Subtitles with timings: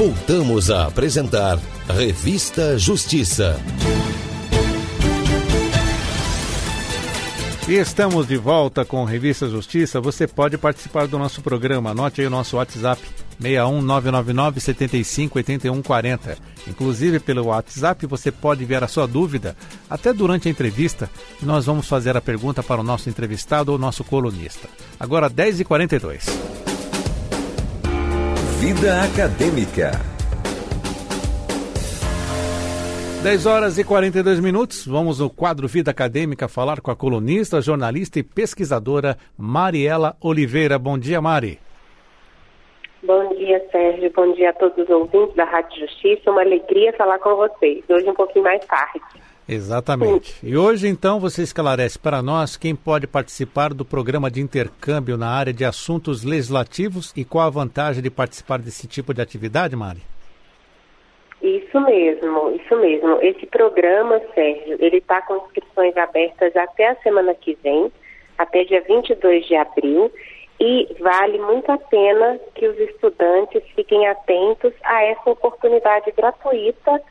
[0.00, 3.60] Voltamos a apresentar Revista Justiça.
[7.68, 10.00] E estamos de volta com Revista Justiça.
[10.00, 11.90] Você pode participar do nosso programa.
[11.90, 13.02] Anote aí o nosso WhatsApp:
[13.38, 16.38] 61999 75 81 40.
[16.66, 19.54] Inclusive pelo WhatsApp você pode enviar a sua dúvida
[19.90, 21.10] até durante a entrevista
[21.42, 24.66] nós vamos fazer a pergunta para o nosso entrevistado ou nosso colunista.
[24.98, 26.49] Agora 10h42.
[28.60, 29.90] Vida Acadêmica.
[33.22, 34.86] 10 horas e 42 minutos.
[34.86, 40.78] Vamos no quadro Vida Acadêmica falar com a colunista, jornalista e pesquisadora Mariela Oliveira.
[40.78, 41.58] Bom dia, Mari.
[43.02, 44.12] Bom dia, Sérgio.
[44.14, 46.30] Bom dia a todos os ouvintes da Rádio Justiça.
[46.30, 47.82] Uma alegria falar com vocês.
[47.88, 49.00] Hoje um pouquinho mais tarde.
[49.52, 50.38] Exatamente.
[50.46, 55.28] E hoje, então, você esclarece para nós quem pode participar do programa de intercâmbio na
[55.28, 60.02] área de assuntos legislativos e qual a vantagem de participar desse tipo de atividade, Mari?
[61.42, 63.18] Isso mesmo, isso mesmo.
[63.22, 67.90] Esse programa, Sérgio, ele está com inscrições abertas até a semana que vem,
[68.38, 70.12] até dia 22 de abril,
[70.60, 77.02] e vale muito a pena que os estudantes fiquem atentos a essa oportunidade gratuita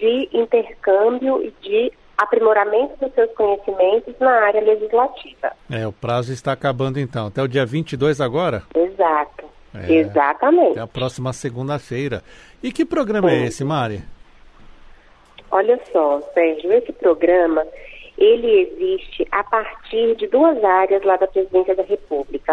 [0.00, 5.52] de intercâmbio e de aprimoramento dos seus conhecimentos na área legislativa.
[5.70, 8.62] É, o prazo está acabando então, até o dia 22 agora?
[8.74, 9.44] Exato.
[9.74, 10.78] É, Exatamente.
[10.78, 12.22] É a próxima segunda-feira.
[12.62, 14.02] E que programa é esse, Mari?
[15.50, 17.66] Olha só, Sérgio, esse programa
[18.18, 22.52] ele existe a partir de duas áreas lá da Presidência da República,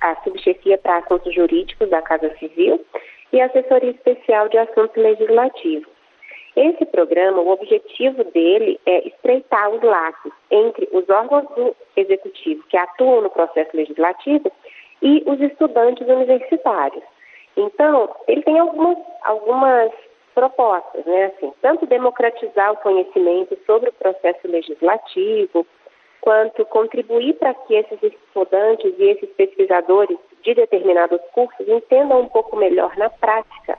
[0.00, 2.84] a subchefia para assuntos jurídicos da Casa Civil
[3.32, 5.92] e a assessoria especial de assuntos legislativos.
[6.54, 12.76] Esse programa, o objetivo dele é estreitar os laços entre os órgãos do executivo que
[12.76, 14.52] atuam no processo legislativo
[15.00, 17.02] e os estudantes universitários.
[17.56, 19.92] Então, ele tem algumas, algumas
[20.34, 21.26] propostas, né?
[21.26, 25.66] Assim, tanto democratizar o conhecimento sobre o processo legislativo,
[26.20, 32.56] quanto contribuir para que esses estudantes e esses pesquisadores de determinados cursos entendam um pouco
[32.56, 33.78] melhor na prática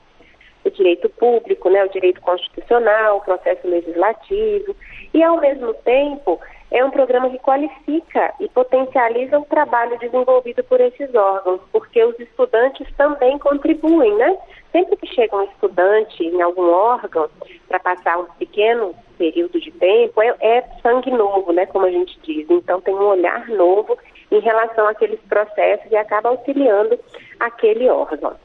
[0.65, 4.75] o direito público, né, o direito constitucional, o processo legislativo,
[5.13, 6.39] e ao mesmo tempo
[6.73, 12.19] é um programa que qualifica e potencializa o trabalho desenvolvido por esses órgãos, porque os
[12.19, 14.35] estudantes também contribuem, né?
[14.71, 17.29] Sempre que chega um estudante em algum órgão
[17.67, 21.67] para passar um pequeno período de tempo, é, é sangue novo, né?
[21.67, 22.49] Como a gente diz.
[22.49, 23.95] Então tem um olhar novo
[24.31, 26.99] em relação àqueles processos e acaba auxiliando
[27.39, 28.35] aquele órgão.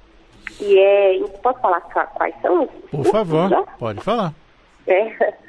[0.61, 1.19] E é.
[1.43, 2.71] Posso falar quais são os?
[2.91, 3.63] Por favor, já?
[3.79, 4.33] pode falar.
[4.87, 5.35] É.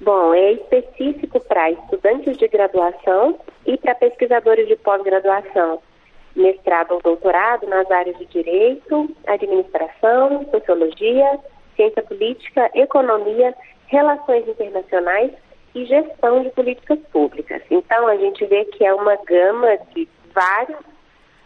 [0.00, 5.80] Bom, é específico para estudantes de graduação e para pesquisadores de pós-graduação,
[6.34, 11.38] mestrado ou doutorado nas áreas de direito, administração, sociologia,
[11.76, 13.54] ciência política, economia,
[13.88, 15.32] relações internacionais
[15.74, 17.62] e gestão de políticas públicas.
[17.70, 20.78] Então, a gente vê que é uma gama de vários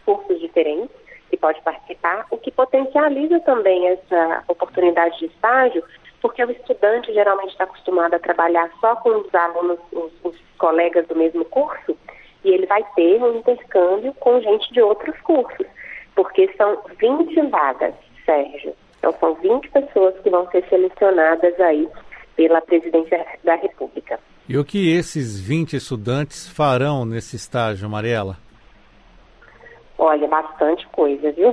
[0.05, 1.04] cursos diferentes
[1.35, 5.83] que pode participar, o que potencializa também essa oportunidade de estágio,
[6.21, 11.05] porque o estudante geralmente está acostumado a trabalhar só com os alunos, os, os colegas
[11.07, 11.95] do mesmo curso,
[12.43, 15.67] e ele vai ter um intercâmbio com gente de outros cursos,
[16.15, 17.93] porque são 20 vagas,
[18.25, 18.73] Sérgio.
[18.97, 21.87] Então são 20 pessoas que vão ser selecionadas aí
[22.35, 24.19] pela presidência da República.
[24.47, 28.37] E o que esses 20 estudantes farão nesse estágio, Mariela?
[29.97, 31.51] Olha, bastante coisa, viu?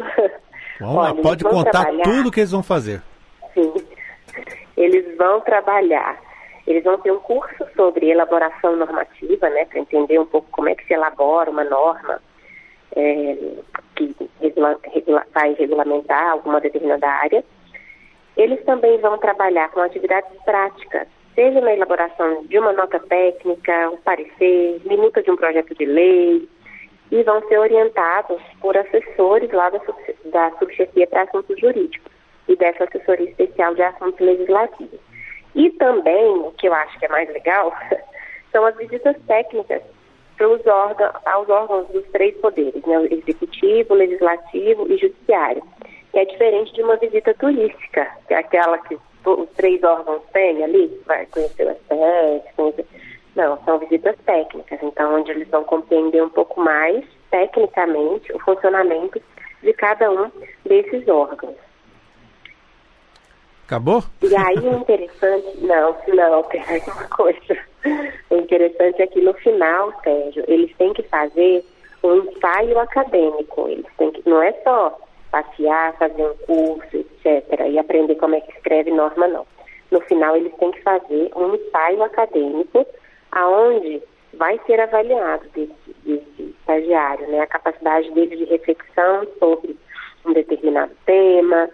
[0.80, 3.02] Bom, Olha, pode contar tudo que eles vão fazer.
[3.54, 3.72] Sim,
[4.76, 6.20] eles vão trabalhar.
[6.66, 10.74] Eles vão ter um curso sobre elaboração normativa, né, para entender um pouco como é
[10.74, 12.20] que se elabora uma norma
[12.94, 13.36] é,
[13.96, 17.44] que regula, regula, vai regulamentar alguma determinada área.
[18.36, 23.96] Eles também vão trabalhar com atividades práticas, seja na elaboração de uma nota técnica, um
[23.98, 26.48] parecer, minuta de um projeto de lei,
[27.12, 29.80] e vão ser orientados por assessores lá da,
[30.24, 32.10] da Subchefia para Assuntos Jurídicos
[32.48, 34.98] e dessa assessoria especial de assuntos legislativos.
[35.54, 37.72] E também, o que eu acho que é mais legal,
[38.50, 39.82] são as visitas técnicas
[40.40, 45.62] os órgãos, aos órgãos dos três poderes, né, executivo, legislativo e judiciário,
[46.10, 50.64] que é diferente de uma visita turística, que é aquela que os três órgãos têm
[50.64, 52.86] ali, vai conhecer o STF, conhecer
[53.36, 54.51] não, são visitas técnicas,
[54.82, 59.20] então onde eles vão compreender um pouco mais, tecnicamente, o funcionamento
[59.62, 60.30] de cada um
[60.64, 61.56] desses órgãos.
[63.66, 64.02] Acabou?
[64.20, 67.58] E aí o interessante, não, não, tem mais uma coisa.
[68.28, 71.64] O interessante é que no final, Sérgio, eles têm que fazer
[72.02, 73.68] um ensaio acadêmico.
[73.68, 74.98] Eles têm que, não é só
[75.30, 79.46] passear, fazer um curso, etc., e aprender como é que escreve norma, não.
[79.90, 82.86] No final, eles têm que fazer um ensaio acadêmico
[83.30, 84.02] aonde
[84.34, 89.76] vai ser avaliado desse, desse estagiário, né, a capacidade dele de reflexão sobre
[90.24, 91.68] um determinado tema,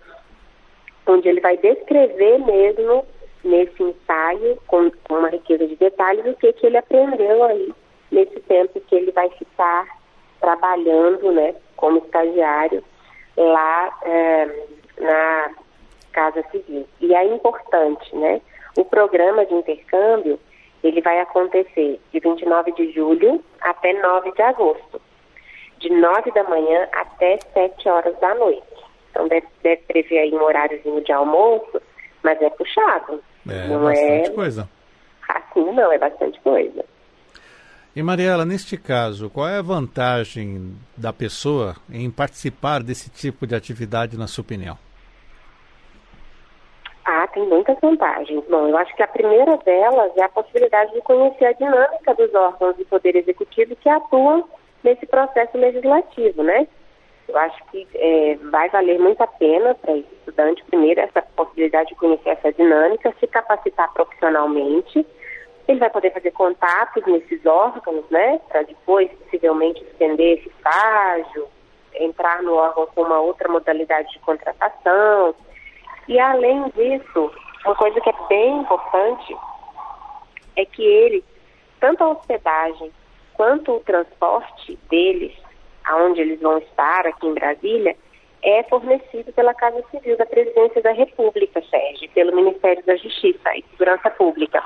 [1.06, 3.05] onde ele vai descrever mesmo
[3.44, 7.72] nesse ensaio, com, com uma riqueza de detalhes, o que, que ele aprendeu aí
[8.10, 9.87] nesse tempo que ele vai ficar
[10.40, 12.82] trabalhando, né, como estagiário
[13.37, 14.66] lá é,
[14.99, 15.50] na
[16.12, 16.87] Casa Civil.
[17.00, 18.40] E é importante, né,
[18.76, 20.38] o programa de intercâmbio,
[20.82, 25.00] ele vai acontecer de 29 de julho até 9 de agosto,
[25.78, 28.62] de 9 da manhã até 7 horas da noite.
[29.10, 31.80] Então deve, deve prever aí um horáriozinho de almoço,
[32.22, 33.22] mas é puxado.
[33.48, 34.34] É não bastante é...
[34.34, 34.69] coisa.
[35.28, 36.84] Assim não, é bastante coisa.
[37.94, 43.56] E Mariela, neste caso, qual é a vantagem da pessoa em participar desse tipo de
[43.56, 44.78] atividade, na sua opinião?
[47.38, 48.44] Tem muitas vantagens.
[48.49, 52.35] Bom, eu acho que a primeira delas é a possibilidade de conhecer a dinâmica dos
[52.35, 54.44] órgãos de poder executivo que atuam
[54.82, 56.67] nesse processo legislativo, né?
[57.29, 61.90] Eu acho que é, vai valer muito a pena para esse estudante, primeiro, essa possibilidade
[61.90, 65.06] de conhecer essa dinâmica, se capacitar profissionalmente
[65.69, 71.46] ele vai poder fazer contatos nesses órgãos, né, para depois, possivelmente, estender esse estágio,
[71.94, 75.34] entrar no órgão com uma outra modalidade de contratação.
[76.08, 77.31] E, além disso,
[77.64, 79.37] uma coisa que é bem importante
[80.56, 81.25] é que ele,
[81.81, 82.90] tanto a hospedagem
[83.34, 85.32] quanto o transporte deles,
[85.84, 87.96] aonde eles vão estar aqui em Brasília,
[88.43, 93.64] é fornecido pela Casa Civil da Presidência da República, Sérgio, pelo Ministério da Justiça e
[93.70, 94.62] Segurança Pública.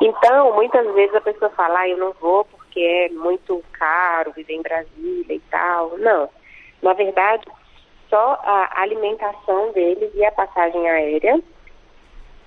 [0.00, 4.54] Então, muitas vezes a pessoa fala, ah, eu não vou porque é muito caro viver
[4.54, 5.96] em Brasília e tal.
[5.98, 6.28] Não.
[6.82, 7.44] Na verdade,
[8.12, 11.40] só a alimentação deles e a passagem aérea,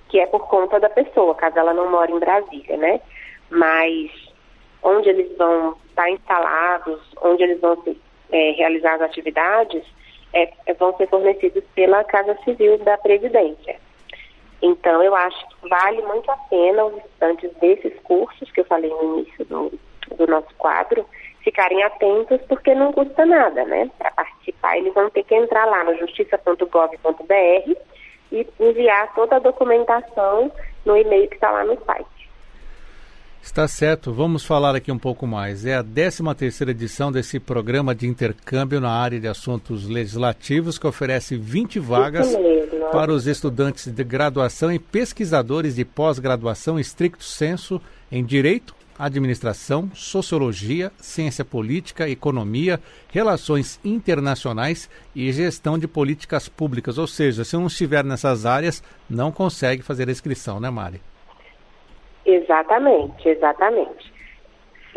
[0.08, 3.00] que é por conta da pessoa, caso ela não mora em Brasília, né?
[3.50, 4.12] Mas
[4.80, 7.76] onde eles vão estar instalados, onde eles vão
[8.30, 9.82] é, realizar as atividades,
[10.32, 13.76] é, é, vão ser fornecidos pela Casa Civil da Previdência.
[14.62, 18.90] Então, eu acho que vale muito a pena os estudantes desses cursos que eu falei
[18.90, 19.72] no início do,
[20.16, 21.04] do nosso quadro
[21.46, 23.88] ficarem atentos, porque não custa nada, né?
[23.96, 27.76] Para participar, eles vão ter que entrar lá no justiça.gov.br
[28.32, 30.50] e enviar toda a documentação
[30.84, 32.26] no e-mail que está lá no site.
[33.40, 35.64] Está certo, vamos falar aqui um pouco mais.
[35.64, 40.86] É a 13 terceira edição desse programa de intercâmbio na área de assuntos legislativos que
[40.86, 42.36] oferece 20 vagas
[42.90, 50.90] para os estudantes de graduação e pesquisadores de pós-graduação estricto senso em Direito, Administração, Sociologia,
[50.98, 52.80] Ciência Política, Economia,
[53.12, 56.98] Relações Internacionais e Gestão de Políticas Públicas.
[56.98, 61.00] Ou seja, se não estiver nessas áreas, não consegue fazer a inscrição, né, Mari?
[62.24, 64.12] Exatamente, exatamente.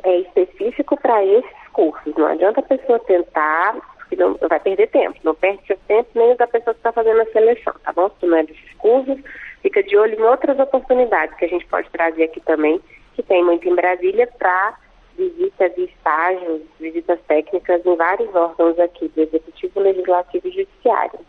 [0.04, 2.14] É específico para esses cursos.
[2.16, 5.20] Não adianta a pessoa tentar, porque não vai perder tempo.
[5.24, 8.10] Não perde seu tempo nem da pessoa que está fazendo a seleção, tá bom?
[8.20, 9.18] Se não é desses cursos,
[9.62, 12.82] fica de olho em outras oportunidades que a gente pode trazer aqui também,
[13.20, 14.78] que tem muito em Brasília, para
[15.18, 21.20] visitas e estágios, visitas técnicas em vários órgãos aqui, do Executivo, Legislativo e Judiciário.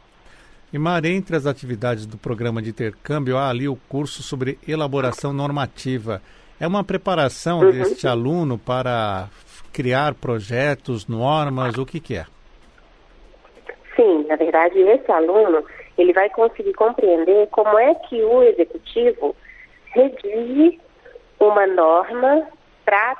[0.72, 5.32] E Mar, entre as atividades do programa de intercâmbio, há ali o curso sobre elaboração
[5.32, 6.22] normativa.
[6.60, 7.72] É uma preparação uhum.
[7.72, 9.28] deste aluno para
[9.72, 12.26] criar projetos, normas, o que, que é?
[13.96, 15.64] Sim, na verdade, esse aluno
[15.98, 19.34] ele vai conseguir compreender como é que o executivo
[19.92, 20.78] redige
[21.40, 22.46] uma norma
[22.84, 23.16] para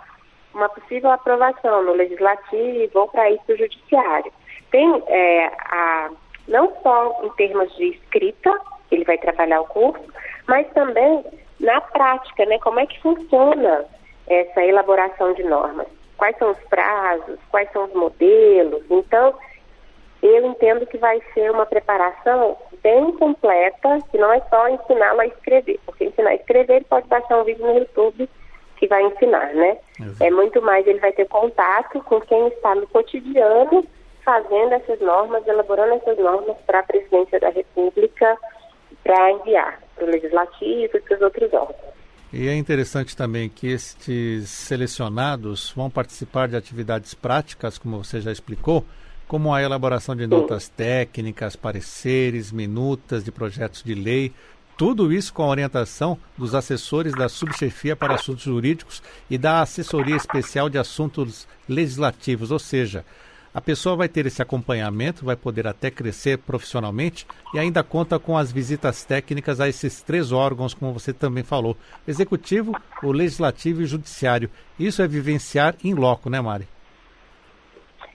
[0.55, 4.33] uma possível aprovação no legislativo ou para isso o judiciário.
[4.71, 6.11] Tem é, a
[6.49, 8.61] não só em termos de escrita,
[8.91, 10.05] ele vai trabalhar o curso,
[10.49, 11.25] mas também
[11.61, 12.59] na prática, né?
[12.59, 13.85] Como é que funciona
[14.27, 15.87] essa elaboração de normas?
[16.17, 17.39] Quais são os prazos?
[17.51, 18.83] Quais são os modelos?
[18.91, 19.35] Então,
[20.23, 25.27] eu entendo que vai ser uma preparação bem completa, que não é só ensiná-lo a
[25.27, 28.29] escrever, porque ensinar a escrever, ele pode baixar um vídeo no YouTube
[28.77, 29.79] que vai ensinar, né?
[29.99, 30.25] Exato.
[30.25, 33.85] É muito mais, ele vai ter contato com quem está no cotidiano
[34.25, 38.37] fazendo essas normas, elaborando essas normas para a presidência da República
[39.03, 41.91] para enviar para o Legislativo e para os outros órgãos.
[42.33, 48.31] E é interessante também que estes selecionados vão participar de atividades práticas, como você já
[48.31, 48.85] explicou,
[49.31, 54.33] como a elaboração de notas técnicas, pareceres, minutas de projetos de lei,
[54.77, 60.17] tudo isso com a orientação dos assessores da Subchefia para Assuntos Jurídicos e da Assessoria
[60.17, 63.05] Especial de Assuntos Legislativos, ou seja,
[63.55, 68.37] a pessoa vai ter esse acompanhamento, vai poder até crescer profissionalmente e ainda conta com
[68.37, 73.85] as visitas técnicas a esses três órgãos, como você também falou: executivo, o legislativo e
[73.85, 74.51] o judiciário.
[74.77, 76.67] Isso é vivenciar em loco, né, Mari?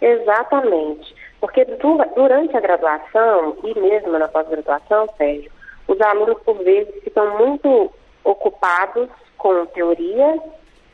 [0.01, 1.15] Exatamente.
[1.39, 5.51] Porque durante a graduação e mesmo na pós-graduação, Sérgio,
[5.87, 7.91] os alunos, por vezes, ficam muito
[8.23, 10.41] ocupados com teoria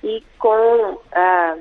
[0.04, 1.58] e com ah,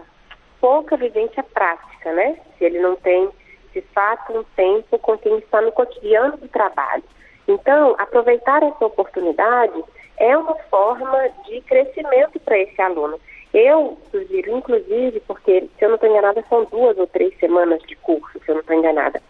[0.60, 2.36] pouca vivência prática, né?
[2.58, 3.28] Se ele não tem,
[3.72, 7.04] de fato, um tempo com quem está no cotidiano do trabalho.
[7.46, 9.84] Então, aproveitar essa oportunidade
[10.18, 13.18] é uma forma de crescimento para esse aluno.
[13.52, 17.96] Eu sugiro, inclusive, porque, se eu não estou enganada, são duas ou três semanas de
[17.96, 19.20] curso, se eu não estou enganada,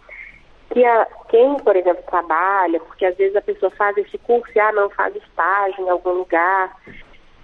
[0.70, 4.60] que a, quem, por exemplo, trabalha, porque às vezes a pessoa faz esse curso e,
[4.60, 6.76] ah, não, faz estágio em algum lugar,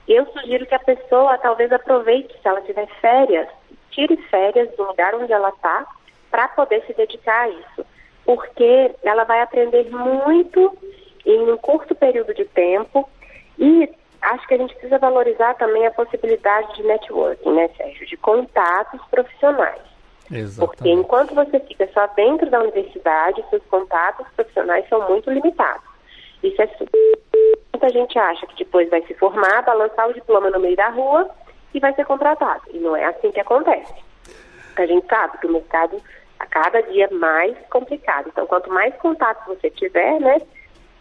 [0.06, 3.48] eu sugiro que a pessoa talvez aproveite, se ela tiver férias,
[3.90, 5.84] tire férias do lugar onde ela está
[6.30, 7.86] para poder se dedicar a isso.
[8.24, 10.76] Porque ela vai aprender muito
[11.24, 13.08] em um curto período de tempo
[13.58, 13.90] e
[14.32, 18.06] acho que a gente precisa valorizar também a possibilidade de networking, né, Sérgio?
[18.06, 19.80] De contatos profissionais.
[20.30, 20.76] Exatamente.
[20.76, 25.84] Porque enquanto você fica só dentro da universidade, seus contatos profissionais são muito limitados.
[26.42, 26.68] Isso é
[27.72, 31.28] Muita gente acha que depois vai se formar, balançar o diploma no meio da rua
[31.74, 32.62] e vai ser contratado.
[32.72, 33.94] E não é assim que acontece.
[34.76, 36.00] A gente sabe que o mercado
[36.38, 38.28] a cada dia mais complicado.
[38.28, 40.40] Então, quanto mais contato você tiver, né,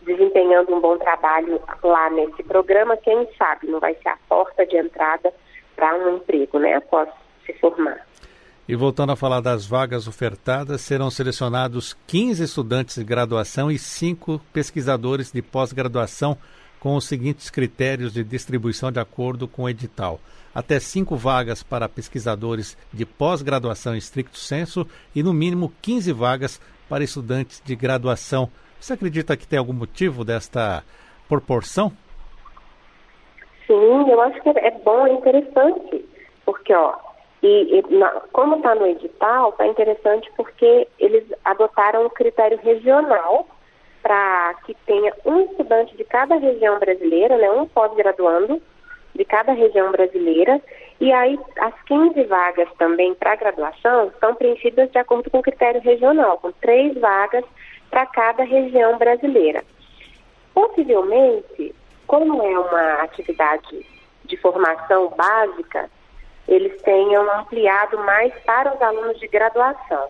[0.06, 4.78] desempenhando um bom trabalho lá nesse programa, quem sabe não vai ser a porta de
[4.78, 5.34] entrada
[5.76, 7.10] para um emprego, né, após
[7.46, 8.06] se formar.
[8.68, 14.42] E voltando a falar das vagas ofertadas, serão selecionados 15 estudantes de graduação e 5
[14.52, 16.38] pesquisadores de pós-graduação
[16.80, 20.20] com os seguintes critérios de distribuição de acordo com o edital.
[20.54, 26.62] Até cinco vagas para pesquisadores de pós-graduação em estricto senso e, no mínimo, 15 vagas
[26.88, 28.50] para estudantes de graduação.
[28.86, 30.84] Você acredita que tem algum motivo desta
[31.28, 31.92] proporção?
[33.66, 36.06] Sim, eu acho que é bom, é interessante,
[36.46, 36.94] porque, ó,
[37.42, 43.48] e, e na, como está no edital, está interessante porque eles adotaram um critério regional
[44.04, 48.62] para que tenha um estudante de cada região brasileira, né, um pós-graduando
[49.16, 50.62] de cada região brasileira,
[51.02, 55.82] e aí as 15 vagas também para graduação são preenchidas de acordo com o critério
[55.82, 57.44] regional, com três vagas
[57.90, 59.64] para cada região brasileira.
[60.54, 61.76] Possivelmente,
[62.08, 63.86] como é uma atividade
[64.26, 65.90] de formação básica,
[66.48, 70.10] eles tenham ampliado mais para os alunos de graduação.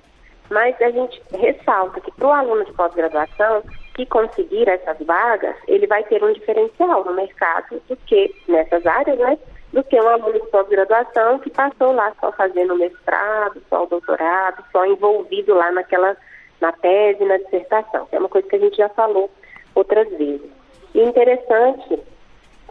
[0.50, 3.64] Mas a gente ressalta que para o aluno de pós-graduação
[3.96, 9.18] que conseguir essas vagas, ele vai ter um diferencial no mercado do que nessas áreas,
[9.18, 9.40] né?
[9.74, 14.64] Do que um aluno de pós-graduação que passou lá só fazendo mestrado, só o doutorado,
[14.72, 16.16] só envolvido lá naquela
[16.62, 18.08] na tese, na dissertação.
[18.12, 19.30] É uma coisa que a gente já falou
[19.74, 20.50] outras vezes.
[20.94, 22.00] E interessante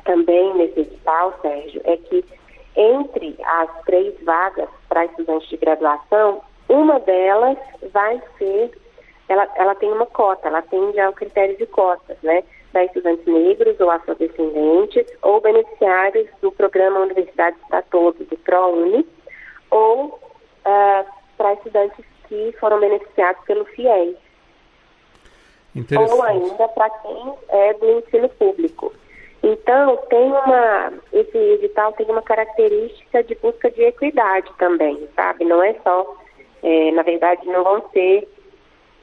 [0.05, 2.25] também nesse edital, Sérgio, é que
[2.76, 7.59] entre as três vagas para estudantes de graduação, uma delas
[7.93, 8.71] vai ser,
[9.29, 12.43] ela, ela tem uma cota, ela atende ao critério de cotas, né?
[12.73, 19.07] Para estudantes negros ou afrodescendentes, ou beneficiários do programa Universidades para Todos, do ProUni,
[19.71, 24.16] ou uh, para estudantes que foram beneficiados pelo FIES.
[25.99, 28.93] Ou ainda para quem é do ensino público.
[29.43, 35.45] Então, tem uma, esse edital tem uma característica de busca de equidade também, sabe?
[35.45, 36.16] Não é só
[36.64, 38.26] é, na verdade, não vão ser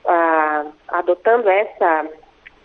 [0.06, 2.08] ah, adotando essa,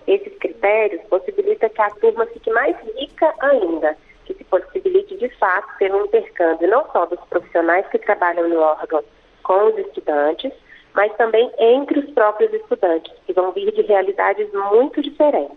[0.06, 3.94] esses critérios, possibilita que a turma fique mais rica ainda,
[4.24, 8.58] que se possibilite de fato ter um intercâmbio não só dos profissionais que trabalham no
[8.58, 9.04] órgão
[9.46, 10.52] com os estudantes,
[10.92, 15.56] mas também entre os próprios estudantes, que vão vir de realidades muito diferentes.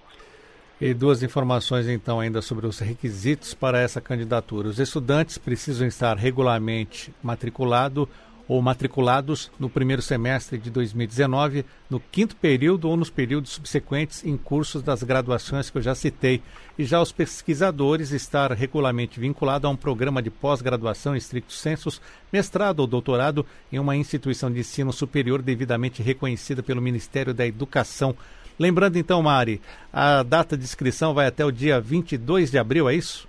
[0.79, 4.67] E duas informações então ainda sobre os requisitos para essa candidatura.
[4.67, 8.07] Os estudantes precisam estar regularmente matriculados
[8.49, 14.35] ou matriculados no primeiro semestre de 2019, no quinto período ou nos períodos subsequentes em
[14.35, 16.41] cursos das graduações que eu já citei.
[16.75, 22.01] E já os pesquisadores estar regularmente vinculado a um programa de pós-graduação em stricto sensus,
[22.33, 28.15] mestrado ou doutorado em uma instituição de ensino superior devidamente reconhecida pelo Ministério da Educação.
[28.57, 29.61] Lembrando então, Mari,
[29.93, 33.28] a data de inscrição vai até o dia 22 de abril, é isso?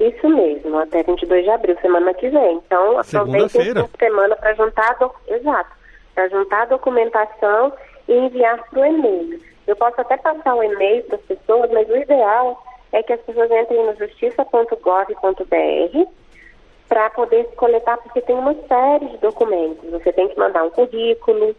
[0.00, 2.56] Isso mesmo, até 22 de abril, semana que vem.
[2.56, 5.12] Então, aproveite essa semana para juntar, do...
[5.26, 5.70] exato,
[6.14, 7.72] para juntar a documentação
[8.06, 9.40] e enviar para o e-mail.
[9.66, 12.62] Eu posso até passar o e-mail para as pessoas, mas o ideal
[12.92, 16.08] é que as pessoas entrem no justiça.gov.br
[16.88, 19.90] para poder coletar, porque tem uma série de documentos.
[19.90, 21.54] Você tem que mandar um currículo,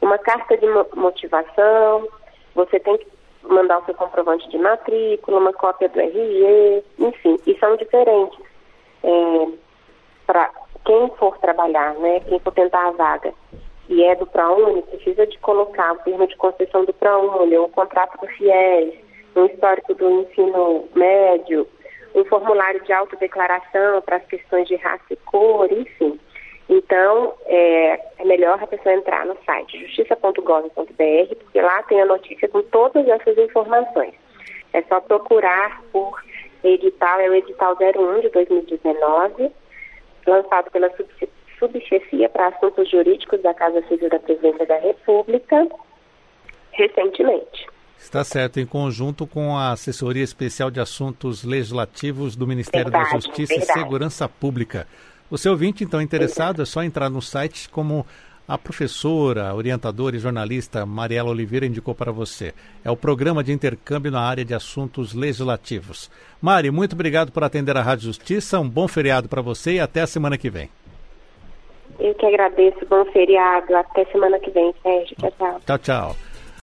[0.00, 2.08] uma carta de motivação,
[2.54, 3.06] você tem que
[3.44, 8.38] mandar o seu comprovante de matrícula, uma cópia do RG, enfim, e são diferentes.
[9.02, 9.48] É,
[10.26, 10.50] para
[10.84, 13.32] quem for trabalhar, né, quem for tentar a vaga
[13.88, 18.18] e é do ProUni, precisa de colocar o termo de concessão do ProUni, o contrato
[18.20, 18.94] do FIES,
[19.36, 21.66] um histórico do ensino médio,
[22.14, 26.18] um formulário de autodeclaração para as questões de raça e cor, enfim.
[26.68, 32.48] Então, é, é melhor a pessoa entrar no site justiça.gov.br, porque lá tem a notícia
[32.48, 34.14] com todas essas informações.
[34.72, 36.22] É só procurar por
[36.64, 39.50] edital, é o edital 01 de 2019,
[40.26, 40.90] lançado pela
[41.58, 45.68] Subchefia para Assuntos Jurídicos da Casa Civil da Presidência da República,
[46.70, 47.66] recentemente.
[47.98, 53.16] Está certo, em conjunto com a Assessoria Especial de Assuntos Legislativos do Ministério verdade, da
[53.16, 53.78] Justiça verdade.
[53.78, 54.88] e Segurança Pública.
[55.32, 58.04] O seu ouvinte, então, interessado, é só entrar no site como
[58.46, 62.52] a professora, orientadora e jornalista Mariela Oliveira indicou para você.
[62.84, 66.10] É o programa de intercâmbio na área de assuntos legislativos.
[66.38, 68.60] Mari, muito obrigado por atender a Rádio Justiça.
[68.60, 70.68] Um bom feriado para você e até a semana que vem.
[71.98, 72.84] Eu que agradeço.
[72.84, 73.74] Bom feriado.
[73.74, 75.16] Até semana que vem, Sérgio.
[75.16, 75.60] Tchau, tchau.
[75.64, 76.16] Tchau, tchau.